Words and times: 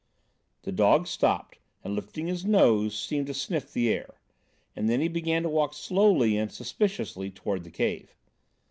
The 0.63 0.71
dog 0.71 1.05
stopped, 1.05 1.59
and, 1.83 1.93
lifting 1.93 2.25
his 2.25 2.43
nose, 2.43 2.97
seemed 2.97 3.27
to 3.27 3.35
sniff 3.35 3.71
the 3.71 3.89
air; 3.93 4.15
and 4.75 4.89
then 4.89 4.99
he 4.99 5.07
began 5.07 5.43
to 5.43 5.49
walk 5.49 5.75
slowly 5.75 6.37
and 6.37 6.51
suspiciously 6.51 7.29
towards 7.29 7.65
the 7.65 7.69
cave. 7.69 8.15